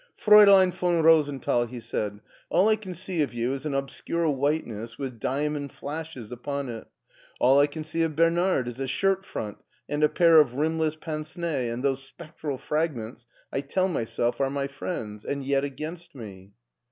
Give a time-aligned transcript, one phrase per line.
[0.17, 4.97] "Fraulein von Rosenthal," he said," all I can see of you is an obscure whiteness
[4.97, 6.87] with diamond flashes upon it,
[7.39, 10.95] all I can see of Bernard is a shirt front and a pair of rimless
[10.95, 16.15] pince nez, and those spectral fragments I tell myself are my friends, and yet against
[16.15, 16.53] me."